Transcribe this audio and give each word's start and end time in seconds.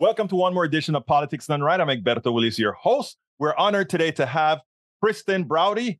Welcome 0.00 0.28
to 0.28 0.36
one 0.36 0.54
more 0.54 0.62
edition 0.62 0.94
of 0.94 1.04
Politics 1.06 1.48
Done 1.48 1.60
Right. 1.60 1.80
I'm 1.80 1.88
Egberto 1.88 2.32
Willies, 2.32 2.56
your 2.56 2.70
host. 2.70 3.16
We're 3.40 3.56
honored 3.56 3.90
today 3.90 4.12
to 4.12 4.26
have 4.26 4.60
Kristen 5.02 5.42
Browde. 5.42 5.96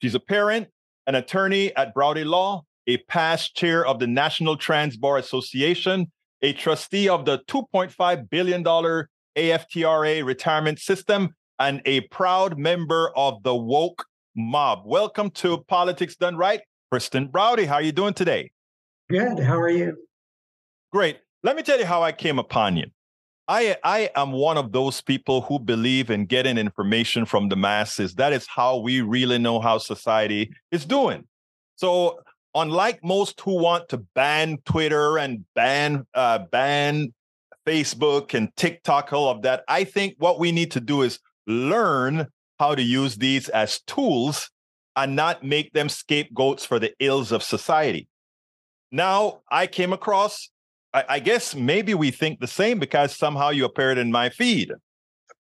She's 0.00 0.14
a 0.14 0.20
parent, 0.20 0.68
an 1.08 1.16
attorney 1.16 1.74
at 1.74 1.92
Browde 1.92 2.18
Law, 2.18 2.62
a 2.86 2.98
past 3.08 3.56
chair 3.56 3.84
of 3.84 3.98
the 3.98 4.06
National 4.06 4.56
Trans 4.56 4.96
Bar 4.96 5.18
Association, 5.18 6.12
a 6.42 6.52
trustee 6.52 7.08
of 7.08 7.24
the 7.24 7.40
$2.5 7.48 8.30
billion 8.30 8.62
AFTRA 8.62 10.24
retirement 10.24 10.78
system, 10.78 11.34
and 11.58 11.82
a 11.86 12.02
proud 12.02 12.56
member 12.56 13.10
of 13.16 13.42
the 13.42 13.56
woke 13.56 14.06
mob. 14.36 14.82
Welcome 14.86 15.28
to 15.30 15.58
Politics 15.66 16.14
Done 16.14 16.36
Right. 16.36 16.60
Kristen 16.92 17.26
Browde. 17.26 17.66
how 17.66 17.74
are 17.74 17.82
you 17.82 17.90
doing 17.90 18.14
today? 18.14 18.52
Good. 19.08 19.40
How 19.40 19.58
are 19.58 19.68
you? 19.68 19.96
Great. 20.92 21.18
Let 21.42 21.56
me 21.56 21.64
tell 21.64 21.80
you 21.80 21.86
how 21.86 22.04
I 22.04 22.12
came 22.12 22.38
upon 22.38 22.76
you. 22.76 22.86
I, 23.50 23.76
I 23.82 24.10
am 24.14 24.30
one 24.30 24.56
of 24.56 24.70
those 24.70 25.00
people 25.00 25.40
who 25.40 25.58
believe 25.58 26.08
in 26.08 26.26
getting 26.26 26.56
information 26.56 27.24
from 27.24 27.48
the 27.48 27.56
masses. 27.56 28.14
That 28.14 28.32
is 28.32 28.46
how 28.46 28.76
we 28.76 29.00
really 29.00 29.38
know 29.38 29.58
how 29.58 29.78
society 29.78 30.52
is 30.70 30.84
doing. 30.84 31.26
So, 31.74 32.20
unlike 32.54 33.00
most 33.02 33.40
who 33.40 33.60
want 33.60 33.88
to 33.88 33.98
ban 34.14 34.58
Twitter 34.66 35.18
and 35.18 35.44
ban 35.56 36.06
uh, 36.14 36.38
ban 36.52 37.12
Facebook 37.66 38.34
and 38.34 38.54
TikTok, 38.54 39.12
all 39.12 39.28
of 39.28 39.42
that, 39.42 39.64
I 39.66 39.82
think 39.82 40.14
what 40.18 40.38
we 40.38 40.52
need 40.52 40.70
to 40.70 40.80
do 40.80 41.02
is 41.02 41.18
learn 41.48 42.28
how 42.60 42.76
to 42.76 42.82
use 42.82 43.16
these 43.16 43.48
as 43.48 43.80
tools 43.80 44.48
and 44.94 45.16
not 45.16 45.42
make 45.42 45.72
them 45.72 45.88
scapegoats 45.88 46.64
for 46.64 46.78
the 46.78 46.94
ills 47.00 47.32
of 47.32 47.42
society. 47.42 48.06
Now, 48.92 49.40
I 49.50 49.66
came 49.66 49.92
across 49.92 50.50
I, 50.92 51.04
I 51.08 51.18
guess 51.20 51.54
maybe 51.54 51.94
we 51.94 52.10
think 52.10 52.40
the 52.40 52.46
same 52.46 52.78
because 52.78 53.16
somehow 53.16 53.50
you 53.50 53.64
appeared 53.64 53.98
in 53.98 54.10
my 54.10 54.30
feed. 54.30 54.72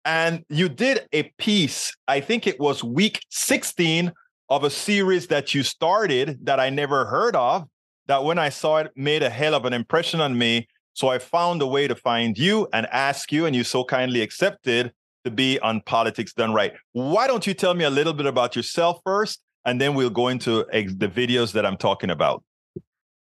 And 0.03 0.43
you 0.49 0.67
did 0.67 1.07
a 1.13 1.23
piece, 1.37 1.95
I 2.07 2.21
think 2.21 2.47
it 2.47 2.59
was 2.59 2.83
week 2.83 3.23
16 3.29 4.11
of 4.49 4.63
a 4.63 4.69
series 4.69 5.27
that 5.27 5.53
you 5.53 5.63
started 5.63 6.39
that 6.43 6.59
I 6.59 6.69
never 6.69 7.05
heard 7.05 7.35
of. 7.35 7.67
That 8.07 8.23
when 8.23 8.39
I 8.39 8.49
saw 8.49 8.77
it 8.77 8.91
made 8.95 9.23
a 9.23 9.29
hell 9.29 9.53
of 9.53 9.65
an 9.65 9.73
impression 9.73 10.19
on 10.19 10.37
me. 10.37 10.67
So 10.93 11.07
I 11.07 11.19
found 11.19 11.61
a 11.61 11.67
way 11.67 11.87
to 11.87 11.95
find 11.95 12.37
you 12.37 12.67
and 12.73 12.85
ask 12.87 13.31
you, 13.31 13.45
and 13.45 13.55
you 13.55 13.63
so 13.63 13.85
kindly 13.85 14.21
accepted 14.21 14.91
to 15.23 15.31
be 15.31 15.59
on 15.59 15.81
Politics 15.81 16.33
Done 16.33 16.53
Right. 16.53 16.73
Why 16.91 17.27
don't 17.27 17.47
you 17.47 17.53
tell 17.53 17.73
me 17.73 17.85
a 17.85 17.89
little 17.89 18.13
bit 18.13 18.25
about 18.25 18.55
yourself 18.55 18.99
first, 19.05 19.39
and 19.65 19.79
then 19.79 19.93
we'll 19.93 20.09
go 20.09 20.27
into 20.27 20.65
the 20.71 21.07
videos 21.07 21.53
that 21.53 21.65
I'm 21.65 21.77
talking 21.77 22.09
about. 22.09 22.43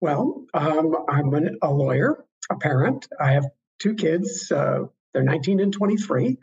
Well, 0.02 0.46
um, 0.54 0.96
I'm 1.10 1.34
an, 1.34 1.58
a 1.62 1.72
lawyer, 1.72 2.24
a 2.50 2.56
parent. 2.56 3.08
I 3.20 3.34
have 3.34 3.46
two 3.80 3.96
kids. 3.96 4.52
Uh, 4.52 4.86
they're 5.14 5.24
19 5.24 5.60
and 5.60 5.74
23. 5.74 6.38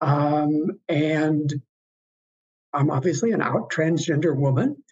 Um, 0.00 0.80
and 0.88 1.52
I'm 2.72 2.90
obviously 2.90 3.32
an 3.32 3.42
out 3.42 3.70
transgender 3.70 4.34
woman 4.34 4.82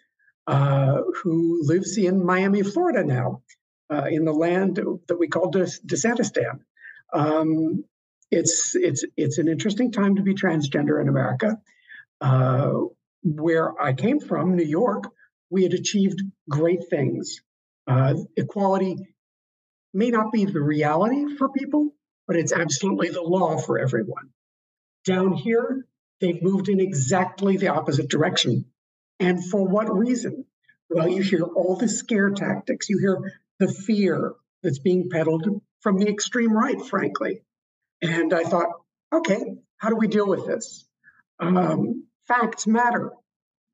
uh, 0.47 1.01
who 1.21 1.61
lives 1.63 1.97
in 1.97 2.23
Miami, 2.23 2.63
Florida 2.63 3.03
now, 3.03 3.41
uh, 3.89 4.05
in 4.09 4.25
the 4.25 4.33
land 4.33 4.79
that 5.07 5.17
we 5.17 5.27
call 5.27 5.49
Des-. 5.49 5.79
Um, 7.13 7.83
it's 8.31 8.75
it's 8.75 9.05
it's 9.15 9.37
an 9.37 9.47
interesting 9.47 9.91
time 9.91 10.15
to 10.15 10.23
be 10.23 10.33
transgender 10.33 10.99
in 10.99 11.07
America. 11.07 11.59
Uh, 12.19 12.73
where 13.23 13.79
I 13.81 13.93
came 13.93 14.19
from, 14.19 14.55
New 14.55 14.63
York, 14.65 15.03
we 15.49 15.63
had 15.63 15.73
achieved 15.73 16.21
great 16.49 16.89
things 16.89 17.41
uh, 17.87 18.15
equality 18.35 18.97
may 19.93 20.09
not 20.09 20.31
be 20.31 20.45
the 20.45 20.61
reality 20.61 21.35
for 21.35 21.49
people, 21.49 21.93
but 22.27 22.35
it's 22.35 22.53
absolutely 22.53 23.09
the 23.09 23.21
law 23.21 23.57
for 23.57 23.77
everyone. 23.77 24.29
Down 25.05 25.33
here, 25.33 25.85
they've 26.19 26.41
moved 26.41 26.69
in 26.69 26.79
exactly 26.79 27.57
the 27.57 27.67
opposite 27.67 28.09
direction. 28.09 28.65
And 29.19 29.43
for 29.43 29.67
what 29.67 29.93
reason? 29.93 30.45
Well, 30.89 31.07
you 31.07 31.21
hear 31.21 31.43
all 31.43 31.75
the 31.75 31.87
scare 31.87 32.31
tactics, 32.31 32.89
you 32.89 32.99
hear 32.99 33.33
the 33.59 33.67
fear 33.67 34.33
that's 34.61 34.79
being 34.79 35.09
peddled 35.09 35.61
from 35.81 35.97
the 35.97 36.07
extreme 36.07 36.53
right, 36.53 36.81
frankly. 36.81 37.41
And 38.01 38.33
I 38.33 38.43
thought, 38.43 38.69
okay, 39.13 39.55
how 39.77 39.89
do 39.89 39.95
we 39.95 40.07
deal 40.07 40.27
with 40.27 40.45
this? 40.45 40.87
Um, 41.39 42.05
facts 42.27 42.67
matter. 42.67 43.11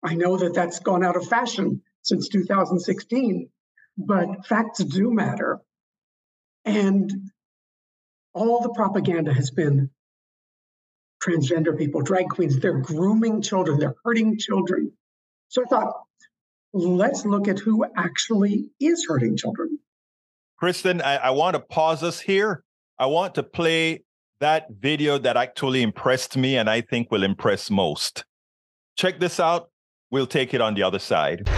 I 0.04 0.16
know 0.16 0.38
that 0.38 0.54
that's 0.54 0.80
gone 0.80 1.04
out 1.04 1.16
of 1.16 1.28
fashion 1.28 1.82
since 2.02 2.30
2016, 2.30 3.50
but 4.00 4.48
facts 4.48 4.84
do 4.84 5.12
matter. 5.12 5.60
And 6.66 7.12
all 8.34 8.62
the 8.62 8.70
propaganda 8.70 9.34
has 9.34 9.52
been 9.52 9.90
transgender 11.22 11.78
people, 11.78 12.02
drag 12.02 12.30
queens, 12.30 12.60
they're 12.60 12.80
grooming 12.80 13.42
children, 13.42 13.78
they're 13.78 13.96
hurting 14.06 14.38
children. 14.38 14.94
So 15.50 15.64
I 15.64 15.66
thought, 15.66 15.94
let's 16.72 17.26
look 17.26 17.48
at 17.48 17.60
who 17.60 17.86
actually 17.98 18.70
is 18.80 19.06
hurting 19.08 19.36
children. 19.36 19.80
Kristen, 20.58 21.02
I, 21.02 21.18
I 21.18 21.30
want 21.32 21.56
to 21.56 21.60
pause 21.60 22.04
us 22.04 22.22
here. 22.22 22.64
I 22.98 23.08
want 23.08 23.36
to 23.36 23.44
play 23.44 24.04
that 24.40 24.68
video 24.70 25.18
that 25.18 25.36
actually 25.36 25.82
impressed 25.82 26.38
me 26.38 26.58
and 26.58 26.70
I 26.70 26.82
think 26.82 27.12
will 27.12 27.24
impress 27.24 27.70
most. 27.70 28.24
Check 28.96 29.20
this 29.20 29.40
out. 29.40 29.70
We'll 30.12 30.28
take 30.28 30.54
it 30.54 30.62
on 30.62 30.74
the 30.76 30.84
other 30.84 31.00
side. 31.00 31.50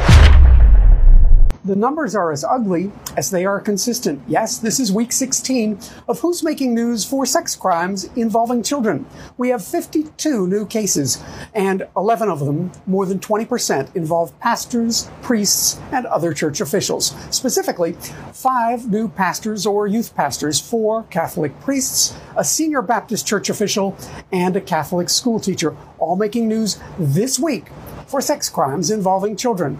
The 1.63 1.75
numbers 1.75 2.15
are 2.15 2.31
as 2.31 2.43
ugly 2.43 2.91
as 3.15 3.29
they 3.29 3.45
are 3.45 3.59
consistent. 3.59 4.23
Yes, 4.27 4.57
this 4.57 4.79
is 4.79 4.91
week 4.91 5.11
16 5.11 5.77
of 6.07 6.19
Who's 6.19 6.41
Making 6.41 6.73
News 6.73 7.05
for 7.05 7.23
Sex 7.23 7.55
Crimes 7.55 8.05
Involving 8.15 8.63
Children. 8.63 9.05
We 9.37 9.49
have 9.49 9.63
52 9.63 10.47
new 10.47 10.65
cases, 10.65 11.23
and 11.53 11.87
11 11.95 12.29
of 12.29 12.39
them, 12.39 12.71
more 12.87 13.05
than 13.05 13.19
20%, 13.19 13.95
involve 13.95 14.37
pastors, 14.39 15.07
priests, 15.21 15.79
and 15.91 16.07
other 16.07 16.33
church 16.33 16.61
officials. 16.61 17.13
Specifically, 17.29 17.93
five 18.33 18.89
new 18.89 19.07
pastors 19.07 19.67
or 19.67 19.85
youth 19.85 20.15
pastors, 20.15 20.59
four 20.59 21.03
Catholic 21.11 21.59
priests, 21.59 22.17
a 22.35 22.43
senior 22.43 22.81
Baptist 22.81 23.27
church 23.27 23.51
official, 23.51 23.95
and 24.31 24.55
a 24.55 24.61
Catholic 24.61 25.09
school 25.09 25.39
teacher, 25.39 25.77
all 25.99 26.15
making 26.15 26.47
news 26.47 26.79
this 26.97 27.37
week 27.37 27.67
for 28.07 28.19
sex 28.19 28.49
crimes 28.49 28.91
involving 28.91 29.37
children. 29.37 29.79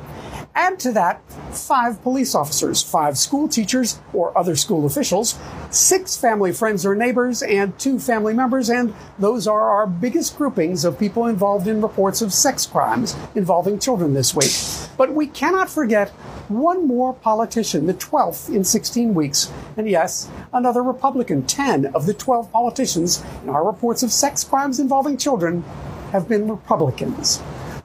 Add 0.53 0.79
to 0.81 0.91
that 0.91 1.22
five 1.53 2.01
police 2.03 2.35
officers, 2.35 2.84
five 2.84 3.17
school 3.17 3.47
teachers 3.47 4.00
or 4.12 4.38
other 4.38 4.57
school 4.57 4.85
officials, 4.85 5.39
six 5.69 6.17
family 6.17 6.51
friends 6.51 6.85
or 6.85 6.94
neighbors, 6.94 7.41
and 7.41 7.78
two 7.79 8.00
family 8.00 8.34
members, 8.34 8.69
and 8.69 8.94
those 9.17 9.47
are 9.47 9.69
our 9.69 9.88
biggest 9.88 10.38
groupings 10.38 10.84
of 10.84 11.00
people 11.00 11.28
involved 11.28 11.67
in 11.67 11.81
reports 11.81 12.22
of 12.22 12.34
sex 12.34 12.66
crimes 12.66 13.16
involving 13.34 13.79
children 13.79 14.13
this 14.13 14.35
week. 14.35 14.51
But 14.97 15.13
we 15.13 15.28
cannot 15.28 15.69
forget 15.69 16.09
one 16.50 16.85
more 16.85 17.13
politician, 17.13 17.85
the 17.85 17.94
12th 17.94 18.53
in 18.53 18.66
16 18.66 19.13
weeks. 19.13 19.50
And 19.78 19.89
yes, 19.89 20.29
another 20.51 20.83
Republican. 20.83 21.45
10 21.45 21.88
of 21.88 22.06
the 22.06 22.13
12 22.13 22.51
politicians 22.51 23.23
in 23.44 23.50
our 23.50 23.66
reports 23.66 24.03
of 24.03 24.12
sex 24.12 24.44
crimes 24.44 24.79
involving 24.79 25.16
children 25.16 25.63
have 26.12 26.28
been 26.28 26.50
Republicans. 26.50 27.41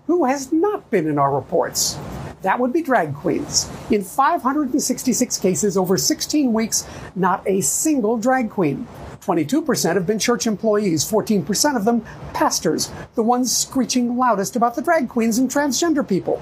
Who 0.08 0.24
has 0.24 0.52
not 0.52 0.90
been 0.90 1.06
in 1.06 1.18
our 1.18 1.32
reports? 1.32 1.96
That 2.46 2.60
would 2.60 2.72
be 2.72 2.80
drag 2.80 3.12
queens. 3.12 3.68
In 3.90 4.04
566 4.04 5.36
cases 5.38 5.76
over 5.76 5.96
16 5.96 6.52
weeks, 6.52 6.86
not 7.16 7.42
a 7.44 7.60
single 7.60 8.16
drag 8.18 8.50
queen. 8.50 8.86
22% 9.20 9.94
have 9.94 10.06
been 10.06 10.20
church 10.20 10.46
employees, 10.46 11.04
14% 11.04 11.76
of 11.76 11.84
them 11.84 12.06
pastors, 12.34 12.92
the 13.16 13.22
ones 13.24 13.50
screeching 13.50 14.16
loudest 14.16 14.54
about 14.54 14.76
the 14.76 14.80
drag 14.80 15.08
queens 15.08 15.38
and 15.38 15.50
transgender 15.50 16.08
people. 16.08 16.40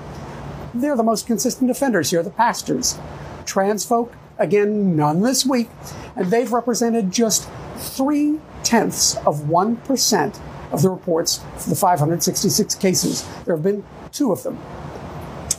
They're 0.74 0.94
the 0.94 1.02
most 1.02 1.26
consistent 1.26 1.70
offenders 1.70 2.10
here, 2.10 2.22
the 2.22 2.28
pastors. 2.28 2.98
Trans 3.46 3.86
folk, 3.86 4.12
again, 4.36 4.94
none 4.96 5.22
this 5.22 5.46
week, 5.46 5.70
and 6.16 6.30
they've 6.30 6.52
represented 6.52 7.12
just 7.12 7.48
three 7.76 8.40
tenths 8.62 9.16
of 9.26 9.44
1% 9.44 10.38
of 10.70 10.82
the 10.82 10.90
reports 10.90 11.42
for 11.56 11.70
the 11.70 11.76
566 11.76 12.74
cases. 12.74 13.26
There 13.46 13.56
have 13.56 13.64
been 13.64 13.82
two 14.12 14.32
of 14.32 14.42
them 14.42 14.58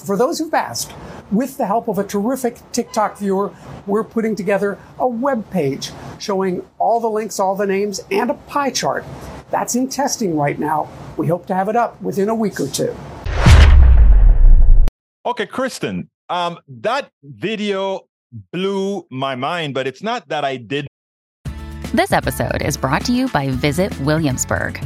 for 0.06 0.16
those 0.18 0.40
who've 0.40 0.54
asked, 0.54 0.94
with 1.32 1.58
the 1.58 1.66
help 1.66 1.88
of 1.88 1.98
a 1.98 2.04
terrific 2.04 2.60
TikTok 2.72 3.18
viewer, 3.18 3.54
we're 3.88 4.04
putting 4.04 4.36
together 4.36 4.78
a 5.00 5.08
web 5.08 5.50
page 5.50 5.92
showing 6.20 6.66
all 6.78 7.00
the 7.00 7.10
links, 7.10 7.40
all 7.40 7.56
the 7.56 7.66
names, 7.66 8.00
and 8.12 8.30
a 8.30 8.36
pie 8.36 8.70
chart. 8.70 9.04
That's 9.50 9.76
in 9.76 9.90
testing 9.90 10.36
right 10.36 10.60
now. 10.60 10.90
We 11.18 11.28
hope 11.28 11.46
to 11.48 11.56
have 11.56 11.70
it 11.70 11.76
up 11.76 12.02
within 12.02 12.30
a 12.30 12.36
week 12.36 12.60
or 12.60 12.68
two. 12.68 12.96
Okay, 15.26 15.48
Kristen, 15.48 16.10
um, 16.30 16.60
that 16.68 17.10
video 17.24 18.02
blew 18.52 19.08
my 19.10 19.36
mind, 19.36 19.74
but 19.74 19.88
it's 19.88 20.04
not 20.04 20.28
that 20.30 20.44
I 20.44 20.58
did. 20.58 20.88
This 21.94 22.12
episode 22.12 22.62
is 22.62 22.78
brought 22.78 23.06
to 23.06 23.14
you 23.14 23.28
by 23.30 23.50
Visit 23.50 23.98
Williamsburg. 24.02 24.86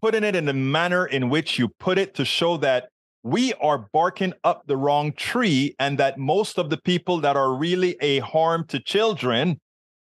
putting 0.00 0.24
it 0.24 0.36
in 0.36 0.44
the 0.44 0.52
manner 0.52 1.06
in 1.06 1.28
which 1.28 1.58
you 1.58 1.68
put 1.68 1.98
it 1.98 2.14
to 2.14 2.24
show 2.24 2.56
that 2.58 2.88
we 3.22 3.52
are 3.54 3.88
barking 3.92 4.32
up 4.44 4.66
the 4.66 4.76
wrong 4.76 5.12
tree 5.12 5.74
and 5.78 5.98
that 5.98 6.18
most 6.18 6.58
of 6.58 6.70
the 6.70 6.76
people 6.76 7.18
that 7.20 7.36
are 7.36 7.54
really 7.54 7.96
a 8.00 8.20
harm 8.20 8.64
to 8.68 8.78
children 8.78 9.58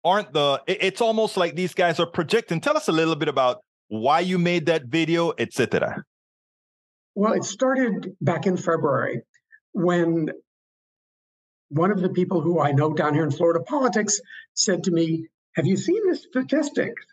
aren't 0.05 0.33
the 0.33 0.63
it's 0.67 1.01
almost 1.01 1.37
like 1.37 1.55
these 1.55 1.75
guys 1.75 2.01
are 2.01 2.07
projecting. 2.07 2.61
Tell 2.61 2.77
us 2.77 2.89
a 2.89 2.93
little 2.93 3.17
bit 3.17 3.29
about 3.29 3.61
why 3.89 4.21
you 4.21 4.39
made 4.39 4.67
that 4.67 4.87
video 4.87 5.33
etc 5.39 6.03
well 7.15 7.33
it 7.33 7.45
started 7.45 8.17
back 8.21 8.47
in 8.47 8.57
february 8.57 9.23
when 9.73 10.31
one 11.69 11.91
of 11.91 12.01
the 12.01 12.09
people 12.09 12.41
who 12.41 12.61
i 12.61 12.73
know 12.73 12.93
down 12.93 13.15
here 13.15 13.25
in 13.25 13.31
florida 13.31 13.61
politics 13.61 14.21
said 14.55 14.83
to 14.83 14.91
me 14.91 15.27
have 15.55 15.67
you 15.67 15.77
seen 15.77 16.01
the 16.09 16.17
statistics 16.17 17.05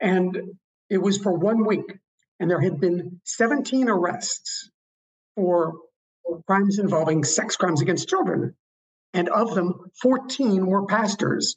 and 0.00 0.36
it 0.90 0.98
was 0.98 1.18
for 1.18 1.32
one 1.32 1.64
week 1.64 1.98
and 2.38 2.50
there 2.50 2.60
had 2.60 2.80
been 2.80 3.20
17 3.24 3.88
arrests 3.88 4.70
for 5.36 5.74
crimes 6.46 6.78
involving 6.78 7.24
sex 7.24 7.56
crimes 7.56 7.80
against 7.80 8.08
children 8.08 8.54
and 9.14 9.28
of 9.28 9.54
them 9.54 9.90
14 10.02 10.66
were 10.66 10.86
pastors 10.86 11.56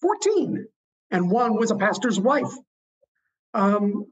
14, 0.00 0.66
and 1.10 1.30
one 1.30 1.56
was 1.56 1.70
a 1.70 1.76
pastor's 1.76 2.18
wife. 2.18 2.52
Um, 3.52 4.06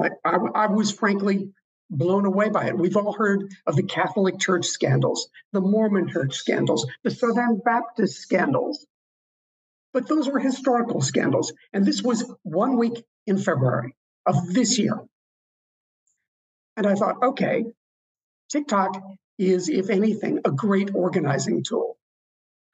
I, 0.00 0.10
I, 0.24 0.36
I 0.54 0.66
was 0.68 0.90
frankly 0.90 1.50
blown 1.90 2.24
away 2.24 2.48
by 2.48 2.66
it. 2.66 2.78
We've 2.78 2.96
all 2.96 3.12
heard 3.12 3.50
of 3.66 3.76
the 3.76 3.82
Catholic 3.82 4.38
Church 4.38 4.66
scandals, 4.66 5.28
the 5.52 5.60
Mormon 5.60 6.08
Church 6.08 6.34
scandals, 6.34 6.86
the 7.04 7.10
Southern 7.10 7.60
Baptist 7.64 8.18
scandals. 8.20 8.86
But 9.92 10.08
those 10.08 10.28
were 10.28 10.40
historical 10.40 11.00
scandals. 11.00 11.52
And 11.72 11.86
this 11.86 12.02
was 12.02 12.24
one 12.42 12.76
week 12.76 13.04
in 13.26 13.38
February 13.38 13.94
of 14.24 14.52
this 14.52 14.78
year. 14.78 15.00
And 16.76 16.86
I 16.86 16.94
thought, 16.94 17.22
okay, 17.22 17.64
TikTok 18.50 19.00
is, 19.38 19.68
if 19.68 19.90
anything, 19.90 20.40
a 20.44 20.50
great 20.50 20.94
organizing 20.94 21.62
tool. 21.64 21.96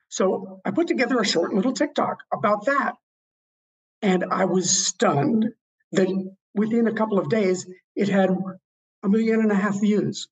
So 0.08 0.60
I 0.64 0.70
put 0.72 0.88
together 0.88 1.18
a 1.18 1.26
short 1.26 1.54
little 1.54 1.72
TikTok 1.72 2.18
about 2.32 2.66
that. 2.66 2.94
And 4.02 4.24
I 4.30 4.44
was 4.44 4.70
stunned 4.70 5.46
that 5.92 6.08
within 6.54 6.86
a 6.86 6.92
couple 6.92 7.18
of 7.18 7.30
days, 7.30 7.66
it 7.94 8.08
had 8.08 8.30
a 9.02 9.08
million 9.08 9.40
and 9.40 9.52
a 9.52 9.54
half 9.54 9.80
views. 9.80 10.28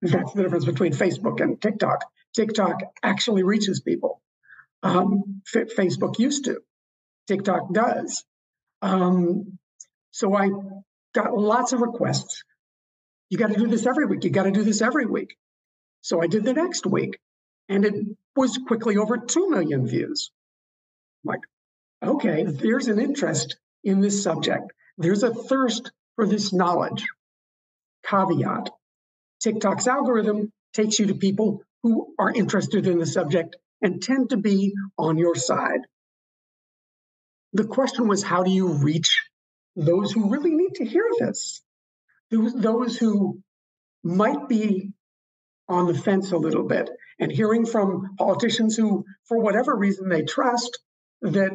That's 0.00 0.32
the 0.32 0.42
difference 0.42 0.64
between 0.64 0.92
Facebook 0.92 1.40
and 1.40 1.60
TikTok. 1.60 2.04
TikTok 2.34 2.80
actually 3.02 3.42
reaches 3.42 3.80
people. 3.80 4.20
Um, 4.82 5.42
Facebook 5.54 6.18
used 6.18 6.46
to. 6.46 6.60
TikTok 7.28 7.72
does. 7.72 8.24
Um, 8.82 9.58
so 10.10 10.34
I 10.34 10.50
got 11.14 11.36
lots 11.36 11.72
of 11.72 11.80
requests. 11.80 12.44
You 13.30 13.38
got 13.38 13.50
to 13.50 13.58
do 13.58 13.66
this 13.66 13.86
every 13.86 14.06
week. 14.06 14.24
You 14.24 14.30
got 14.30 14.42
to 14.42 14.50
do 14.50 14.62
this 14.62 14.82
every 14.82 15.06
week. 15.06 15.36
So 16.02 16.20
I 16.20 16.26
did 16.26 16.44
the 16.44 16.52
next 16.52 16.84
week 16.84 17.18
and 17.68 17.84
it 17.84 17.94
was 18.36 18.58
quickly 18.66 18.96
over 18.96 19.16
2 19.16 19.50
million 19.50 19.86
views. 19.86 20.30
I'm 21.24 21.28
like, 21.30 21.40
okay, 22.02 22.44
there's 22.44 22.88
an 22.88 22.98
interest 22.98 23.56
in 23.84 24.00
this 24.00 24.22
subject. 24.22 24.72
There's 24.98 25.22
a 25.22 25.32
thirst 25.32 25.92
for 26.16 26.26
this 26.26 26.52
knowledge. 26.52 27.06
Caveat 28.04 28.70
TikTok's 29.42 29.86
algorithm 29.86 30.52
takes 30.72 30.98
you 30.98 31.06
to 31.06 31.14
people 31.14 31.62
who 31.82 32.14
are 32.18 32.32
interested 32.32 32.86
in 32.86 32.98
the 32.98 33.06
subject 33.06 33.56
and 33.80 34.02
tend 34.02 34.30
to 34.30 34.36
be 34.36 34.72
on 34.96 35.18
your 35.18 35.34
side. 35.34 35.80
The 37.52 37.64
question 37.64 38.08
was 38.08 38.22
how 38.22 38.42
do 38.42 38.50
you 38.50 38.68
reach 38.68 39.20
those 39.76 40.12
who 40.12 40.30
really 40.30 40.54
need 40.54 40.74
to 40.76 40.84
hear 40.84 41.08
this? 41.18 41.62
Those 42.30 42.96
who 42.96 43.40
might 44.02 44.48
be 44.48 44.92
on 45.68 45.86
the 45.86 45.94
fence 45.94 46.32
a 46.32 46.36
little 46.36 46.64
bit 46.64 46.90
and 47.18 47.30
hearing 47.30 47.66
from 47.66 48.16
politicians 48.18 48.76
who, 48.76 49.04
for 49.26 49.38
whatever 49.38 49.76
reason, 49.76 50.08
they 50.08 50.22
trust 50.22 50.78
that 51.20 51.52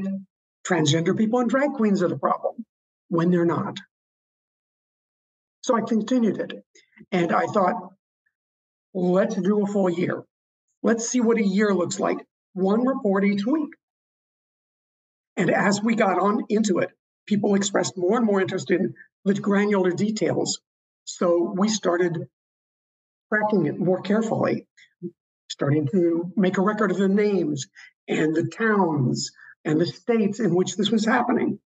transgender 0.65 1.17
people 1.17 1.39
and 1.39 1.49
drag 1.49 1.73
queens 1.73 2.03
are 2.03 2.07
the 2.07 2.17
problem 2.17 2.65
when 3.09 3.31
they're 3.31 3.45
not. 3.45 3.77
So 5.61 5.75
I 5.75 5.81
continued 5.81 6.39
it. 6.39 6.63
And 7.11 7.31
I 7.31 7.45
thought, 7.47 7.75
let's 8.93 9.35
do 9.35 9.63
a 9.63 9.67
full 9.67 9.89
year. 9.89 10.23
Let's 10.83 11.09
see 11.09 11.21
what 11.21 11.37
a 11.37 11.43
year 11.43 11.73
looks 11.73 11.99
like. 11.99 12.17
One 12.53 12.85
report 12.85 13.25
each 13.25 13.45
week. 13.45 13.69
And 15.37 15.49
as 15.51 15.81
we 15.81 15.95
got 15.95 16.19
on 16.19 16.45
into 16.49 16.79
it, 16.79 16.89
people 17.27 17.55
expressed 17.55 17.97
more 17.97 18.17
and 18.17 18.25
more 18.25 18.41
interest 18.41 18.71
in 18.71 18.95
the 19.23 19.35
granular 19.35 19.91
details. 19.91 20.59
So 21.05 21.53
we 21.55 21.69
started 21.69 22.27
tracking 23.31 23.67
it 23.67 23.79
more 23.79 24.01
carefully 24.01 24.67
starting 25.49 25.87
to 25.87 26.31
make 26.35 26.57
a 26.57 26.61
record 26.61 26.91
of 26.91 26.97
the 26.97 27.07
names 27.07 27.67
and 28.07 28.35
the 28.35 28.47
towns 28.47 29.31
and 29.65 29.79
the 29.79 29.85
states 29.85 30.39
in 30.39 30.53
which 30.53 30.75
this 30.75 30.91
was 30.91 31.05
happening. 31.05 31.59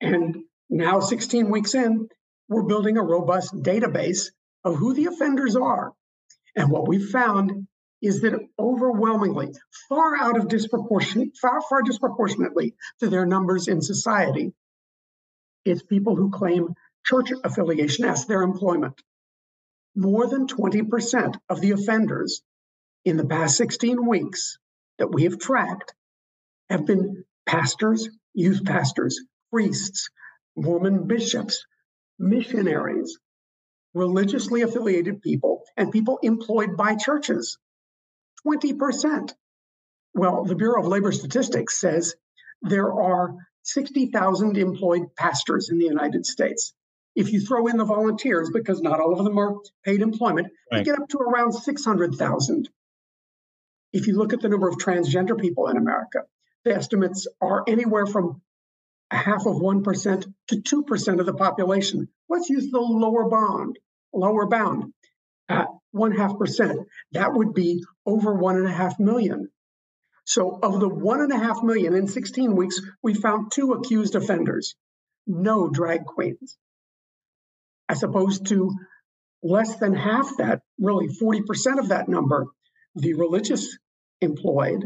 And 0.00 0.36
now, 0.70 1.00
16 1.00 1.50
weeks 1.50 1.74
in, 1.74 2.08
we're 2.48 2.62
building 2.62 2.96
a 2.96 3.02
robust 3.02 3.54
database 3.54 4.30
of 4.64 4.76
who 4.76 4.94
the 4.94 5.06
offenders 5.06 5.56
are. 5.56 5.92
And 6.56 6.70
what 6.70 6.86
we've 6.88 7.08
found 7.08 7.66
is 8.02 8.20
that 8.22 8.38
overwhelmingly, 8.58 9.54
far 9.88 10.16
out 10.16 10.36
of 10.36 10.48
disproportion, 10.48 11.32
far, 11.40 11.60
far 11.62 11.82
disproportionately 11.82 12.74
to 12.98 13.08
their 13.08 13.24
numbers 13.24 13.68
in 13.68 13.80
society, 13.80 14.52
it's 15.64 15.82
people 15.82 16.16
who 16.16 16.30
claim 16.30 16.74
church 17.06 17.32
affiliation 17.44 18.04
as 18.04 18.26
their 18.26 18.42
employment. 18.42 19.00
More 19.94 20.26
than 20.26 20.48
20% 20.48 21.36
of 21.48 21.60
the 21.60 21.70
offenders 21.70 22.42
in 23.04 23.16
the 23.16 23.26
past 23.26 23.56
16 23.56 24.06
weeks 24.06 24.58
that 24.98 25.12
we 25.12 25.24
have 25.24 25.38
tracked 25.38 25.94
have 26.70 26.86
been 26.86 27.24
pastors, 27.46 28.08
youth 28.34 28.64
pastors, 28.64 29.20
priests, 29.52 30.10
Mormon 30.56 31.06
bishops, 31.06 31.64
missionaries, 32.18 33.18
religiously 33.94 34.62
affiliated 34.62 35.22
people, 35.22 35.62
and 35.76 35.92
people 35.92 36.18
employed 36.22 36.76
by 36.76 36.94
churches. 36.94 37.58
20%. 38.46 39.32
Well, 40.14 40.44
the 40.44 40.54
Bureau 40.54 40.80
of 40.80 40.88
Labor 40.88 41.12
Statistics 41.12 41.80
says 41.80 42.14
there 42.62 42.92
are 42.92 43.34
60,000 43.62 44.56
employed 44.56 45.14
pastors 45.16 45.70
in 45.70 45.78
the 45.78 45.86
United 45.86 46.26
States. 46.26 46.74
If 47.14 47.32
you 47.32 47.40
throw 47.40 47.66
in 47.66 47.76
the 47.76 47.84
volunteers, 47.84 48.50
because 48.52 48.80
not 48.80 49.00
all 49.00 49.18
of 49.18 49.24
them 49.24 49.38
are 49.38 49.56
paid 49.84 50.00
employment, 50.00 50.48
right. 50.70 50.78
you 50.78 50.84
get 50.84 51.00
up 51.00 51.08
to 51.10 51.18
around 51.18 51.52
600,000. 51.52 52.68
If 53.92 54.06
you 54.06 54.16
look 54.16 54.32
at 54.32 54.40
the 54.40 54.48
number 54.48 54.68
of 54.68 54.76
transgender 54.76 55.38
people 55.38 55.68
in 55.68 55.76
America, 55.76 56.20
the 56.64 56.74
estimates 56.74 57.26
are 57.40 57.64
anywhere 57.66 58.06
from 58.06 58.40
a 59.10 59.16
half 59.16 59.46
of 59.46 59.56
1% 59.56 60.32
to 60.48 60.56
2% 60.56 61.20
of 61.20 61.26
the 61.26 61.34
population. 61.34 62.08
Let's 62.28 62.48
use 62.48 62.70
the 62.70 62.80
lower 62.80 63.28
bound, 63.28 63.78
lower 64.14 64.46
bound 64.46 64.92
at 65.52 65.68
one 65.90 66.12
half 66.12 66.38
percent. 66.38 66.80
That 67.12 67.34
would 67.34 67.52
be 67.54 67.84
over 68.06 68.34
one 68.34 68.56
and 68.56 68.66
a 68.66 68.72
half 68.72 68.98
million. 68.98 69.50
So 70.24 70.58
of 70.62 70.80
the 70.80 70.88
one 70.88 71.20
and 71.20 71.32
a 71.32 71.38
half 71.38 71.62
million 71.62 71.94
in 71.94 72.06
16 72.06 72.56
weeks, 72.56 72.80
we 73.02 73.14
found 73.14 73.52
two 73.52 73.72
accused 73.72 74.14
offenders, 74.14 74.74
no 75.26 75.68
drag 75.68 76.04
queens, 76.04 76.56
as 77.88 78.02
opposed 78.02 78.46
to 78.46 78.72
less 79.42 79.76
than 79.76 79.94
half 79.94 80.36
that, 80.38 80.62
really 80.78 81.08
40% 81.08 81.80
of 81.80 81.88
that 81.88 82.08
number, 82.08 82.46
the 82.94 83.14
religious 83.14 83.76
employed, 84.20 84.84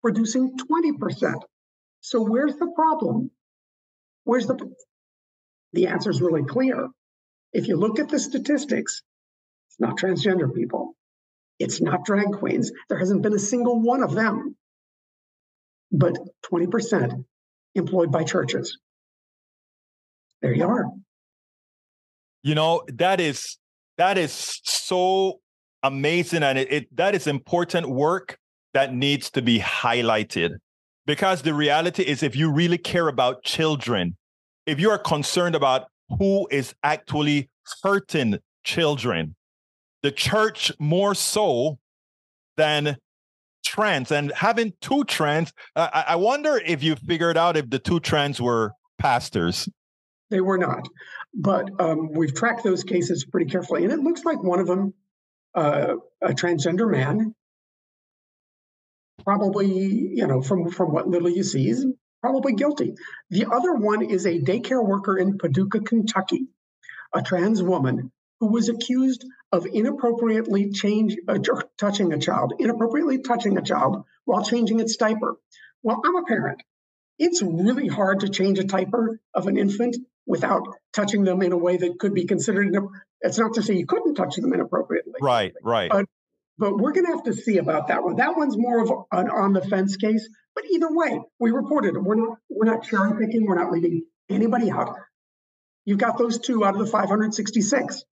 producing 0.00 0.56
20%. 0.56 1.42
So 2.00 2.22
where's 2.22 2.56
the 2.56 2.70
problem? 2.74 3.30
Where's 4.24 4.46
the 4.46 4.72
the 5.72 5.88
answer 5.88 6.10
is 6.10 6.22
really 6.22 6.44
clear. 6.44 6.88
if 7.52 7.66
you 7.66 7.76
look 7.76 7.98
at 7.98 8.08
the 8.08 8.18
statistics, 8.18 9.02
not 9.78 9.98
transgender 9.98 10.52
people, 10.52 10.94
it's 11.58 11.80
not 11.80 12.04
drag 12.04 12.32
queens. 12.32 12.70
There 12.88 12.98
hasn't 12.98 13.22
been 13.22 13.34
a 13.34 13.38
single 13.38 13.80
one 13.80 14.02
of 14.02 14.14
them, 14.14 14.56
but 15.90 16.16
20% 16.50 17.24
employed 17.74 18.12
by 18.12 18.24
churches. 18.24 18.78
There 20.42 20.54
you 20.54 20.66
are. 20.66 20.86
You 22.42 22.54
know, 22.54 22.82
that 22.88 23.20
is 23.20 23.58
that 23.96 24.16
is 24.16 24.60
so 24.62 25.40
amazing 25.82 26.42
and 26.42 26.58
it, 26.58 26.72
it 26.72 26.96
that 26.96 27.14
is 27.14 27.26
important 27.26 27.88
work 27.88 28.38
that 28.74 28.94
needs 28.94 29.30
to 29.30 29.42
be 29.42 29.60
highlighted 29.60 30.56
because 31.06 31.42
the 31.42 31.54
reality 31.54 32.02
is 32.02 32.22
if 32.22 32.34
you 32.34 32.50
really 32.50 32.78
care 32.78 33.08
about 33.08 33.44
children 33.44 34.16
if 34.66 34.80
you 34.80 34.90
are 34.90 34.98
concerned 34.98 35.54
about 35.54 35.86
who 36.18 36.48
is 36.50 36.74
actually 36.82 37.48
hurting 37.82 38.38
children 38.64 39.36
the 40.08 40.12
church 40.12 40.72
more 40.78 41.14
so 41.14 41.78
than 42.56 42.96
trans. 43.62 44.10
And 44.10 44.32
having 44.32 44.72
two 44.80 45.04
trans 45.04 45.52
I, 45.76 46.04
I 46.08 46.16
wonder 46.16 46.58
if 46.64 46.82
you 46.82 46.96
figured 46.96 47.36
out 47.36 47.58
if 47.58 47.68
the 47.68 47.78
two 47.78 48.00
trans 48.00 48.40
were 48.40 48.72
pastors. 48.98 49.68
They 50.30 50.40
were 50.40 50.56
not. 50.56 50.88
But 51.34 51.68
um, 51.78 52.10
we've 52.12 52.34
tracked 52.34 52.64
those 52.64 52.84
cases 52.84 53.26
pretty 53.26 53.50
carefully 53.50 53.84
and 53.84 53.92
it 53.92 53.98
looks 53.98 54.24
like 54.24 54.42
one 54.42 54.60
of 54.60 54.66
them 54.66 54.94
uh, 55.54 55.96
a 56.22 56.28
transgender 56.28 56.90
man, 56.90 57.34
probably, 59.24 59.66
you 59.68 60.26
know, 60.26 60.40
from, 60.40 60.70
from 60.70 60.90
what 60.90 61.06
little 61.06 61.28
you 61.28 61.42
see, 61.42 61.68
is 61.68 61.86
probably 62.22 62.54
guilty. 62.54 62.94
The 63.28 63.44
other 63.52 63.74
one 63.74 64.02
is 64.02 64.24
a 64.24 64.40
daycare 64.40 64.82
worker 64.82 65.18
in 65.18 65.36
Paducah, 65.36 65.80
Kentucky, 65.80 66.46
a 67.14 67.20
trans 67.20 67.62
woman 67.62 68.10
who 68.40 68.46
was 68.52 68.68
accused 68.68 69.24
of 69.50 69.66
inappropriately 69.66 70.70
change, 70.70 71.16
uh, 71.26 71.38
touching 71.78 72.12
a 72.12 72.18
child, 72.18 72.54
inappropriately 72.58 73.18
touching 73.18 73.56
a 73.56 73.62
child 73.62 74.04
while 74.24 74.44
changing 74.44 74.80
its 74.80 74.96
diaper. 74.96 75.36
Well, 75.82 76.00
I'm 76.04 76.16
a 76.16 76.24
parent. 76.24 76.62
It's 77.18 77.42
really 77.42 77.88
hard 77.88 78.20
to 78.20 78.28
change 78.28 78.58
a 78.58 78.64
diaper 78.64 79.20
of 79.34 79.46
an 79.46 79.56
infant 79.56 79.96
without 80.26 80.62
touching 80.92 81.24
them 81.24 81.42
in 81.42 81.52
a 81.52 81.56
way 81.56 81.78
that 81.78 81.98
could 81.98 82.14
be 82.14 82.26
considered. 82.26 82.76
It's 83.22 83.38
not 83.38 83.54
to 83.54 83.62
say 83.62 83.74
you 83.74 83.86
couldn't 83.86 84.14
touch 84.14 84.36
them 84.36 84.52
inappropriately. 84.52 85.14
Right, 85.20 85.54
right. 85.62 85.90
But, 85.90 86.06
but 86.58 86.76
we're 86.76 86.92
going 86.92 87.06
to 87.06 87.12
have 87.12 87.24
to 87.24 87.32
see 87.32 87.56
about 87.56 87.88
that 87.88 88.04
one. 88.04 88.16
That 88.16 88.36
one's 88.36 88.56
more 88.56 88.82
of 88.82 88.90
an 89.10 89.30
on 89.30 89.52
the 89.54 89.62
fence 89.62 89.96
case. 89.96 90.28
But 90.54 90.64
either 90.70 90.88
way, 90.90 91.20
we 91.38 91.50
reported 91.50 91.94
it. 91.94 92.02
We're 92.02 92.16
not 92.16 92.38
we're 92.50 92.66
not 92.66 92.84
cherry 92.84 93.12
picking. 93.18 93.46
We're 93.46 93.62
not 93.62 93.72
leaving 93.72 94.04
anybody 94.28 94.70
out. 94.70 94.96
You've 95.84 95.98
got 95.98 96.18
those 96.18 96.38
two 96.38 96.64
out 96.64 96.74
of 96.74 96.80
the 96.80 96.86
566. 96.86 98.04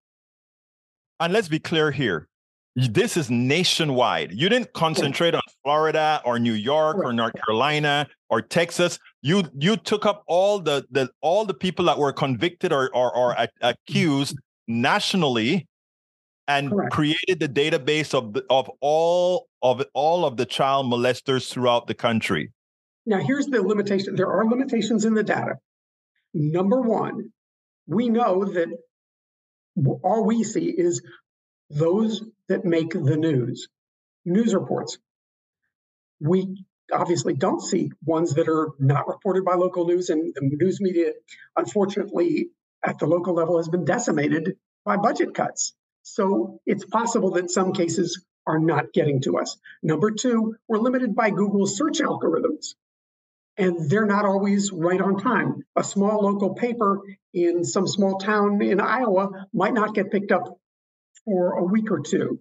And 1.21 1.33
let's 1.33 1.49
be 1.49 1.59
clear 1.59 1.91
here. 1.91 2.29
This 2.75 3.17
is 3.17 3.31
nationwide. 3.31 4.33
You 4.33 4.51
didn't 4.51 4.75
concentrate 4.75 5.35
on 5.35 5.41
Florida 5.63 6.21
or 6.27 6.39
New 6.39 6.53
York 6.53 6.99
or 6.99 7.11
North 7.15 7.33
Carolina 7.47 8.07
or 8.29 8.43
Texas. 8.43 8.99
You 9.23 9.45
you 9.59 9.79
took 9.79 10.05
up 10.05 10.25
all 10.27 10.61
the, 10.61 10.85
the 10.91 11.09
all 11.23 11.47
the 11.47 11.55
people 11.55 11.87
that 11.87 11.97
were 11.97 12.13
convicted 12.13 12.75
or 12.75 12.95
or, 12.95 13.17
or 13.17 13.35
accused 13.63 14.37
nationally 14.69 15.67
and 16.49 16.71
Correct. 16.71 16.93
created 16.93 17.41
the 17.41 17.49
database 17.49 18.13
of 18.13 18.35
the, 18.35 18.45
of 18.51 18.71
all 18.83 19.49
of 19.63 19.83
all 19.95 20.27
of 20.27 20.37
the 20.37 20.45
child 20.45 20.87
molesters 20.87 21.51
throughout 21.51 21.87
the 21.87 21.95
country. 21.95 22.53
Now 23.07 23.21
here's 23.21 23.47
the 23.47 23.63
limitation. 23.63 24.17
There 24.17 24.31
are 24.31 24.45
limitations 24.45 25.07
in 25.07 25.15
the 25.15 25.23
data. 25.23 25.55
Number 26.35 26.83
one, 26.83 27.31
we 27.87 28.11
know 28.11 28.45
that 28.45 28.69
all 30.02 30.25
we 30.25 30.42
see 30.42 30.66
is 30.66 31.02
those 31.71 32.23
that 32.49 32.64
make 32.64 32.90
the 32.90 33.16
news, 33.16 33.68
news 34.25 34.54
reports. 34.54 34.99
We 36.21 36.64
obviously 36.92 37.35
don't 37.35 37.61
see 37.61 37.90
ones 38.04 38.35
that 38.35 38.49
are 38.49 38.71
not 38.78 39.09
reported 39.09 39.45
by 39.45 39.54
local 39.54 39.87
news, 39.87 40.09
and 40.11 40.33
the 40.35 40.56
news 40.56 40.80
media, 40.80 41.12
unfortunately, 41.56 42.50
at 42.85 42.99
the 42.99 43.06
local 43.06 43.35
level 43.35 43.59
has 43.59 43.68
been 43.68 43.85
decimated 43.85 44.56
by 44.85 44.97
budget 44.97 45.35
cuts. 45.35 45.75
So 46.02 46.61
it's 46.64 46.85
possible 46.85 47.33
that 47.33 47.50
some 47.50 47.73
cases 47.73 48.25
are 48.47 48.61
not 48.61 48.92
getting 48.92 49.21
to 49.23 49.38
us. 49.38 49.56
Number 49.83 50.12
two, 50.12 50.54
we're 50.68 50.78
limited 50.78 51.16
by 51.16 51.30
Google's 51.30 51.76
search 51.76 51.99
algorithms, 51.99 52.75
and 53.59 53.91
they're 53.91 54.07
not 54.07 54.25
always 54.25 54.71
right 54.73 55.01
on 55.01 55.19
time. 55.19 55.65
A 55.77 55.85
small 55.85 56.23
local 56.23 56.55
paper 56.55 57.01
in 57.33 57.65
some 57.65 57.87
small 57.87 58.19
town 58.19 58.61
in 58.63 58.81
Iowa 58.81 59.47
might 59.53 59.75
not 59.75 59.95
get 59.95 60.11
picked 60.11 60.33
up 60.33 60.59
for 61.25 61.59
a 61.59 61.65
week 61.65 61.91
or 61.91 62.01
two. 62.01 62.41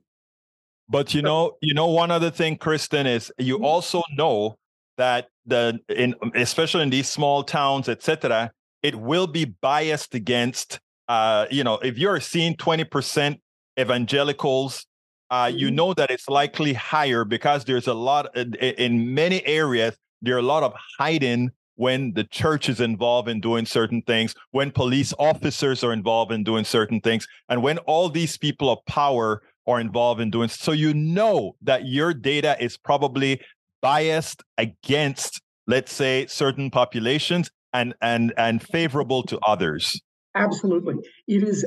But 0.88 1.14
you 1.14 1.22
know, 1.22 1.58
you 1.62 1.74
know, 1.74 1.88
one 1.88 2.12
other 2.12 2.30
thing, 2.30 2.58
Kristen, 2.58 3.08
is 3.08 3.32
you 3.38 3.56
mm-hmm. 3.56 3.66
also 3.66 4.04
know 4.16 4.58
that 4.98 5.28
the 5.46 5.80
in 5.90 6.16
especially 6.36 6.84
in 6.84 6.90
these 6.90 7.10
small 7.10 7.44
towns, 7.44 7.90
etc., 7.90 8.52
it 8.84 8.96
will 8.96 9.28
be 9.28 9.46
biased 9.46 10.14
against. 10.14 10.80
Uh, 11.08 11.46
you 11.50 11.64
know, 11.64 11.76
if 11.80 11.98
you're 11.98 12.20
seeing 12.20 12.56
twenty 12.56 12.84
percent 12.84 13.40
evangelicals, 13.80 14.86
uh, 15.32 15.52
you 15.54 15.68
mm-hmm. 15.68 15.76
know 15.76 15.94
that 15.96 16.12
it's 16.12 16.30
likely 16.30 16.74
higher 16.74 17.26
because 17.26 17.66
there's 17.66 17.88
a 17.88 17.94
lot 17.94 18.36
in, 18.38 18.54
in 18.56 19.14
many 19.14 19.44
areas. 19.46 19.98
There 20.26 20.36
are 20.36 20.40
a 20.40 20.42
lot 20.42 20.64
of 20.64 20.74
hiding 20.98 21.52
when 21.76 22.14
the 22.14 22.24
church 22.24 22.68
is 22.68 22.82
involved 22.82 23.30
in 23.30 23.42
doing 23.42 23.66
certain 23.66 24.02
things, 24.02 24.34
when 24.52 24.72
police 24.72 25.14
officers 25.20 25.84
are 25.84 25.94
involved 25.94 26.32
in 26.32 26.44
doing 26.44 26.66
certain 26.66 27.00
things, 27.00 27.28
and 27.48 27.62
when 27.62 27.78
all 27.80 28.10
these 28.10 28.38
people 28.38 28.72
of 28.72 28.80
power 28.88 29.44
are 29.68 29.80
involved 29.80 30.22
in 30.22 30.30
doing 30.30 30.48
so 30.48 30.72
you 30.72 30.94
know 30.94 31.56
that 31.62 31.88
your 31.88 32.14
data 32.14 32.56
is 32.60 32.78
probably 32.78 33.42
biased 33.82 34.44
against 34.58 35.42
let's 35.68 35.92
say 35.92 36.26
certain 36.28 36.70
populations 36.70 37.50
and 37.74 37.94
and 38.02 38.34
and 38.38 38.62
favorable 38.62 39.24
to 39.24 39.40
others. 39.40 40.02
Absolutely. 40.36 40.96
It 41.28 41.44
is 41.44 41.66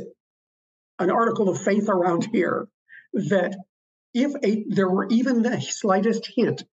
an 0.98 1.10
article 1.10 1.48
of 1.48 1.60
faith 1.60 1.88
around 1.88 2.28
here 2.32 2.68
that 3.12 3.56
if 4.14 4.32
a, 4.44 4.64
there 4.68 4.90
were 4.90 5.06
even 5.10 5.42
the 5.42 5.60
slightest 5.60 6.30
hint 6.34 6.64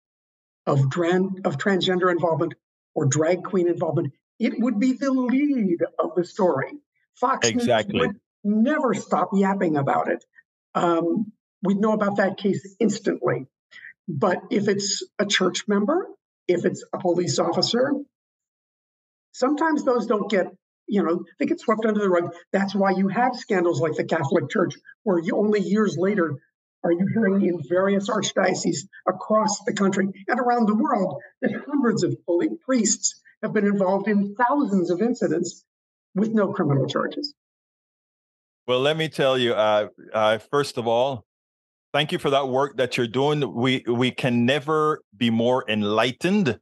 of, 0.67 0.91
dran, 0.91 1.37
of 1.45 1.59
transgender 1.59 2.11
involvement 2.11 2.55
or 2.95 3.07
drag 3.07 3.45
queen 3.45 3.69
involvement, 3.69 4.13
it 4.39 4.55
would 4.59 4.81
be 4.81 4.93
the 4.93 5.11
lead 5.11 5.79
of 5.99 6.15
the 6.17 6.25
story. 6.25 6.73
Fox 7.15 7.49
exactly. 7.49 7.99
News 7.99 8.07
would 8.09 8.21
never 8.45 8.95
stop 8.95 9.31
yapping 9.33 9.77
about 9.77 10.09
it. 10.09 10.25
Um, 10.75 11.33
we'd 11.63 11.79
know 11.79 11.93
about 11.93 12.17
that 12.17 12.37
case 12.37 12.77
instantly. 12.81 13.47
But 14.09 14.43
if 14.51 14.69
it's 14.69 15.03
a 15.19 15.25
church 15.25 15.65
member, 15.67 16.09
if 16.47 16.65
it's 16.65 16.85
a 16.93 16.99
police 16.99 17.39
officer, 17.39 17.93
sometimes 19.33 19.85
those 19.85 20.07
don't 20.07 20.31
get, 20.31 20.47
you 20.87 21.03
know, 21.03 21.25
they 21.39 21.47
get 21.47 21.61
swept 21.61 21.87
under 21.87 22.01
the 22.01 22.11
rug. 22.11 22.35
That's 22.53 22.75
why 22.75 22.91
you 22.91 23.09
have 23.09 23.35
scandals 23.35 23.81
like 23.81 23.95
the 23.95 24.05
Catholic 24.05 24.51
Church, 24.51 24.75
where 25.05 25.19
you 25.19 25.37
only 25.39 25.61
years 25.61 25.97
later 25.97 26.35
are 26.85 26.93
you 26.93 27.07
hearing 27.13 27.47
in 27.47 27.61
various 27.69 28.09
archdioceses 28.09 28.87
across 29.09 29.65
the 29.65 29.73
country 29.73 30.09
and 30.29 30.39
around 30.39 30.69
the 30.69 30.75
world 30.75 31.21
that 31.43 31.53
hundreds 31.67 32.03
of 32.03 32.15
holy 32.27 32.51
priests 32.65 33.21
have 33.43 33.53
been 33.53 33.67
involved 33.67 34.09
in 34.09 34.35
thousands 34.35 34.91
of 34.91 35.01
incidents 35.01 35.65
with 36.15 36.33
no 36.33 36.53
criminal 36.53 36.87
charges. 36.87 37.35
Well, 38.67 38.81
let 38.81 38.97
me 38.97 39.09
tell 39.09 39.37
you, 39.37 39.53
uh, 39.53 39.89
uh, 40.13 40.39
first 40.39 40.79
of 40.79 40.87
all, 40.87 41.25
thank 41.93 42.13
you 42.13 42.19
for 42.19 42.31
that 42.31 42.49
work 42.49 42.77
that 42.79 42.97
you're 42.97 43.07
doing. 43.07 43.55
We 43.55 43.85
we 43.87 44.11
can 44.11 44.47
never 44.47 45.03
be 45.17 45.31
more 45.31 45.65
enlightened 45.69 46.59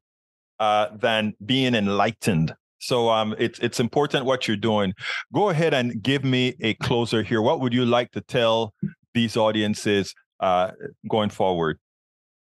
uh, 0.59 0.89
than 0.97 1.35
being 1.45 1.75
enlightened. 1.75 2.55
So 2.81 3.09
um, 3.11 3.37
it's 3.39 3.61
it's 3.61 3.79
important 3.79 4.27
what 4.27 4.49
you're 4.49 4.57
doing. 4.57 4.95
Go 5.33 5.51
ahead 5.51 5.75
and 5.75 6.03
give 6.03 6.25
me 6.25 6.55
a 6.61 6.75
closer 6.75 7.23
here. 7.23 7.41
What 7.41 7.61
would 7.61 7.73
you 7.73 7.87
like 7.87 8.11
to 8.13 8.21
tell 8.21 8.75
these 9.15 9.37
audiences 9.37 10.15
uh, 10.41 10.73
going 11.09 11.31
forward? 11.31 11.79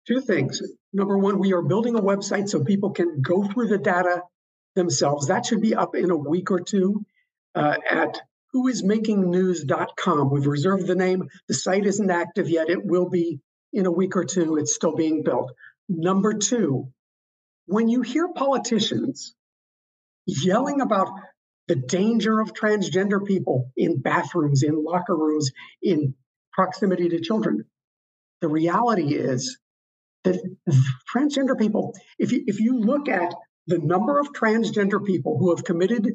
Two 0.06 0.20
things. 0.20 0.60
Number 0.92 1.16
one, 1.16 1.38
we 1.38 1.52
are 1.52 1.62
building 1.62 1.96
a 1.96 2.02
website 2.02 2.48
so 2.48 2.64
people 2.64 2.90
can 2.90 3.22
go 3.22 3.44
through 3.44 3.68
the 3.68 3.78
data 3.78 4.22
themselves. 4.74 5.28
That 5.28 5.46
should 5.46 5.60
be 5.60 5.74
up 5.74 5.94
in 5.94 6.10
a 6.10 6.16
week 6.16 6.50
or 6.50 6.60
two 6.60 7.04
uh, 7.54 7.76
at 7.88 8.20
whoismakingnews.com. 8.54 10.30
We've 10.30 10.46
reserved 10.46 10.86
the 10.86 10.94
name. 10.94 11.28
The 11.48 11.54
site 11.54 11.86
isn't 11.86 12.10
active 12.10 12.50
yet. 12.50 12.68
It 12.68 12.84
will 12.84 13.08
be 13.08 13.40
in 13.72 13.86
a 13.86 13.92
week 13.92 14.16
or 14.16 14.24
two. 14.24 14.56
It's 14.56 14.74
still 14.74 14.94
being 14.94 15.22
built. 15.22 15.52
Number 15.88 16.34
two, 16.34 16.88
when 17.66 17.88
you 17.88 18.02
hear 18.02 18.28
politicians 18.28 19.34
yelling 20.26 20.80
about 20.80 21.08
the 21.68 21.76
danger 21.76 22.40
of 22.40 22.52
transgender 22.52 23.24
people 23.24 23.70
in 23.76 24.00
bathrooms, 24.00 24.62
in 24.62 24.84
locker 24.84 25.16
rooms, 25.16 25.52
in 25.82 26.14
proximity 26.52 27.08
to 27.10 27.20
children. 27.20 27.64
The 28.40 28.48
reality 28.48 29.14
is 29.14 29.58
that 30.24 30.40
transgender 31.14 31.58
people, 31.58 31.94
if 32.18 32.32
you, 32.32 32.44
if 32.46 32.60
you 32.60 32.80
look 32.80 33.08
at 33.08 33.34
the 33.66 33.78
number 33.78 34.18
of 34.18 34.32
transgender 34.32 35.04
people 35.04 35.38
who 35.38 35.54
have 35.54 35.64
committed 35.64 36.08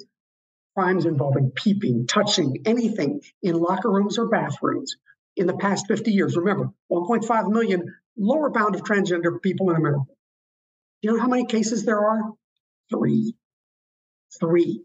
crimes 0.76 1.06
involving 1.06 1.52
peeping, 1.56 2.06
touching, 2.08 2.62
anything 2.66 3.22
in 3.42 3.56
locker 3.56 3.92
rooms 3.92 4.20
or 4.20 4.30
bathrooms 4.30 4.96
in 5.36 5.48
the 5.48 5.58
past 5.58 5.88
50 5.88 6.12
years. 6.12 6.36
Remember, 6.38 6.70
1.5 6.92 7.50
million 7.50 7.96
lower 8.18 8.50
bound 8.50 8.76
of 8.76 8.84
transgender 8.84 9.42
people 9.42 9.70
in 9.70 9.76
America. 9.76 10.04
Do 11.02 11.10
you 11.10 11.16
know 11.16 11.22
how 11.22 11.28
many 11.28 11.46
cases 11.46 11.86
there 11.86 12.00
are? 12.00 12.22
Three. 12.92 13.36
Three 14.40 14.84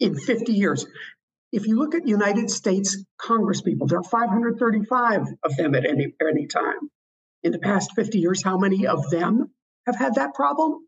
in 0.00 0.14
50 0.14 0.52
years. 0.52 0.86
If 1.54 1.68
you 1.68 1.78
look 1.78 1.94
at 1.94 2.08
United 2.08 2.50
States 2.50 2.98
Congress 3.16 3.60
people, 3.60 3.86
there 3.86 4.00
are 4.00 4.02
535 4.02 5.22
of 5.44 5.56
them 5.56 5.76
at 5.76 5.86
any, 5.86 6.12
any 6.20 6.48
time. 6.48 6.90
In 7.44 7.52
the 7.52 7.60
past 7.60 7.92
50 7.94 8.18
years, 8.18 8.42
how 8.42 8.58
many 8.58 8.88
of 8.88 9.08
them 9.08 9.52
have 9.86 9.94
had 9.94 10.16
that 10.16 10.34
problem? 10.34 10.80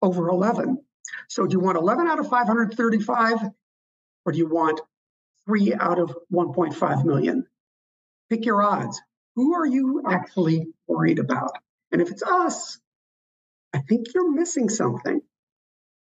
Over 0.00 0.30
11. 0.30 0.78
So 1.28 1.46
do 1.46 1.52
you 1.52 1.60
want 1.60 1.76
11 1.76 2.06
out 2.06 2.18
of 2.18 2.30
535 2.30 3.50
or 4.24 4.32
do 4.32 4.38
you 4.38 4.48
want 4.48 4.80
three 5.44 5.74
out 5.74 5.98
of 5.98 6.16
1.5 6.32 7.04
million? 7.04 7.44
Pick 8.30 8.46
your 8.46 8.62
odds. 8.62 9.02
Who 9.36 9.54
are 9.54 9.66
you 9.66 10.02
actually 10.08 10.68
worried 10.86 11.18
about? 11.18 11.58
And 11.90 12.00
if 12.00 12.10
it's 12.10 12.22
us, 12.22 12.78
I 13.74 13.80
think 13.80 14.06
you're 14.14 14.32
missing 14.32 14.70
something. 14.70 15.20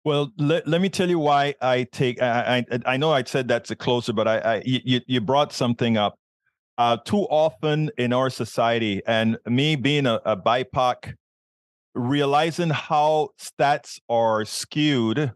Well, 0.03 0.31
let, 0.38 0.67
let 0.67 0.81
me 0.81 0.89
tell 0.89 1.10
you 1.10 1.20
why 1.20 1.53
I 1.62 1.84
take. 1.91 2.22
I, 2.22 2.65
I, 2.72 2.79
I 2.93 2.98
know 2.98 3.12
I 3.12 3.24
said 3.24 3.48
that's 3.48 3.70
a 3.70 3.75
closer, 3.75 4.13
but 4.13 4.27
I, 4.27 4.38
I 4.39 4.62
you 4.65 5.01
you 5.05 5.22
brought 5.22 5.53
something 5.53 5.98
up. 5.98 6.15
Uh, 6.77 6.98
too 7.05 7.27
often 7.29 7.91
in 8.00 8.12
our 8.12 8.29
society, 8.31 9.01
and 9.05 9.38
me 9.46 9.75
being 9.75 10.08
a, 10.08 10.20
a 10.25 10.36
BIPOC, 10.36 11.13
realizing 11.93 12.72
how 12.72 13.29
stats 13.39 14.00
are 14.10 14.43
skewed 14.46 15.31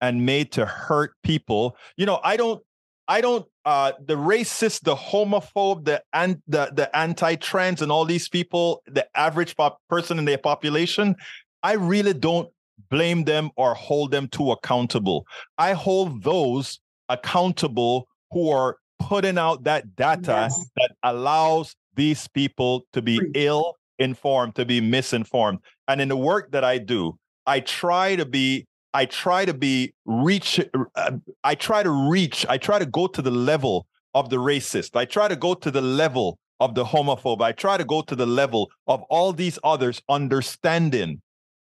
and 0.00 0.24
made 0.24 0.52
to 0.52 0.64
hurt 0.66 1.12
people. 1.24 1.76
You 1.96 2.06
know, 2.06 2.20
I 2.22 2.36
don't, 2.36 2.62
I 3.08 3.20
don't. 3.20 3.46
Uh, 3.64 3.92
the 4.04 4.14
racist, 4.14 4.82
the 4.82 4.94
homophobe, 4.94 5.84
the 5.84 6.02
and 6.12 6.40
the 6.46 6.70
the 6.72 6.94
anti-trans, 6.96 7.82
and 7.82 7.90
all 7.90 8.04
these 8.04 8.28
people, 8.28 8.82
the 8.86 9.04
average 9.16 9.56
pop- 9.56 9.80
person 9.88 10.18
in 10.18 10.26
their 10.26 10.38
population, 10.38 11.16
I 11.64 11.72
really 11.72 12.14
don't 12.14 12.48
blame 12.88 13.24
them 13.24 13.50
or 13.56 13.74
hold 13.74 14.10
them 14.10 14.28
to 14.28 14.52
accountable. 14.52 15.26
I 15.58 15.72
hold 15.72 16.22
those 16.22 16.80
accountable 17.08 18.08
who 18.30 18.50
are 18.50 18.76
putting 18.98 19.38
out 19.38 19.64
that 19.64 19.96
data 19.96 20.48
yes. 20.50 20.70
that 20.76 20.92
allows 21.02 21.74
these 21.94 22.28
people 22.28 22.86
to 22.92 23.02
be 23.02 23.20
ill 23.34 23.76
informed, 23.98 24.54
to 24.54 24.64
be 24.64 24.80
misinformed. 24.80 25.58
And 25.88 26.00
in 26.00 26.08
the 26.08 26.16
work 26.16 26.52
that 26.52 26.64
I 26.64 26.78
do, 26.78 27.18
I 27.46 27.60
try 27.60 28.16
to 28.16 28.24
be 28.24 28.66
I 28.92 29.06
try 29.06 29.44
to 29.44 29.54
be 29.54 29.94
reach 30.04 30.60
uh, 30.94 31.12
I 31.44 31.54
try 31.54 31.82
to 31.82 31.90
reach 31.90 32.44
I 32.48 32.58
try 32.58 32.78
to 32.78 32.86
go 32.86 33.06
to 33.06 33.22
the 33.22 33.30
level 33.30 33.86
of 34.14 34.30
the 34.30 34.36
racist. 34.36 34.96
I 34.96 35.04
try 35.04 35.28
to 35.28 35.36
go 35.36 35.54
to 35.54 35.70
the 35.70 35.80
level 35.80 36.38
of 36.58 36.74
the 36.74 36.84
homophobe. 36.84 37.42
I 37.42 37.52
try 37.52 37.76
to 37.76 37.84
go 37.84 38.02
to 38.02 38.16
the 38.16 38.26
level 38.26 38.70
of 38.86 39.02
all 39.02 39.32
these 39.32 39.58
others 39.64 40.02
understanding 40.08 41.22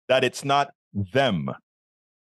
that 0.09 0.25
it's 0.25 0.45
not 0.45 0.71
them, 0.95 1.51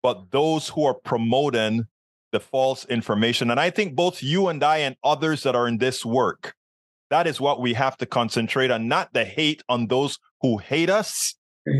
but 0.02 0.30
those 0.30 0.68
who 0.68 0.84
are 0.84 0.94
promoting 0.94 1.86
the 2.32 2.40
false 2.40 2.84
information. 2.86 3.50
And 3.50 3.58
I 3.58 3.70
think 3.70 3.96
both 3.96 4.22
you 4.22 4.48
and 4.48 4.62
I 4.62 4.78
and 4.78 4.96
others 5.02 5.42
that 5.42 5.56
are 5.56 5.66
in 5.66 5.78
this 5.78 6.04
work, 6.04 6.54
that 7.10 7.26
is 7.26 7.40
what 7.40 7.60
we 7.60 7.74
have 7.74 7.96
to 7.98 8.06
concentrate 8.06 8.70
on, 8.70 8.86
not 8.86 9.12
the 9.12 9.24
hate 9.24 9.62
on 9.68 9.88
those 9.88 10.18
who 10.42 10.58
hate 10.58 10.90
us, 10.90 11.34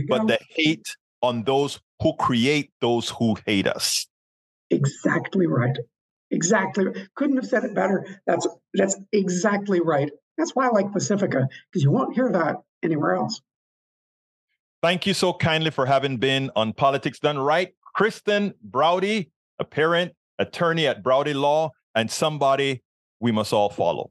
but 0.09 0.27
the 0.27 0.39
hate 0.49 0.97
on 1.23 1.45
those 1.45 1.81
who 2.03 2.15
create 2.17 2.73
those 2.81 3.11
who 3.11 3.37
hate 3.47 3.67
us. 3.67 4.07
Exactly 4.71 5.47
right. 5.47 5.77
Exactly. 6.31 6.87
Couldn't 7.15 7.37
have 7.37 7.47
said 7.47 7.65
it 7.65 7.75
better. 7.75 8.07
That's 8.27 8.47
that's 8.75 8.97
exactly 9.13 9.81
right. 9.81 10.11
That's 10.39 10.55
why 10.55 10.67
I 10.67 10.71
like 10.71 10.93
Pacifica, 10.93 11.49
because 11.71 11.83
you 11.83 11.91
won't 11.91 12.15
hear 12.15 12.31
that 12.33 12.57
anywhere 12.83 13.17
else. 13.17 13.41
Thank 14.83 15.07
you 15.07 15.13
so 15.13 15.35
kindly 15.35 15.71
for 15.71 15.85
having 15.85 16.17
been 16.17 16.51
on 16.57 16.73
Politics 16.73 17.19
Done 17.19 17.39
Right. 17.39 17.75
Kristen 17.95 18.55
Browde, 18.63 19.27
a 19.59 19.65
parent, 19.65 20.13
attorney 20.39 20.87
at 20.87 21.03
Browde 21.03 21.35
Law, 21.35 21.73
and 21.95 22.11
somebody 22.11 22.83
we 23.21 23.31
must 23.31 23.53
all 23.53 23.69
follow 23.69 24.11